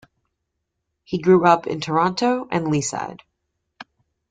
He 1.03 1.19
grew 1.21 1.45
up 1.45 1.67
in 1.67 1.79
Toronto 1.79 2.47
and 2.49 2.65
Leaside. 2.65 3.19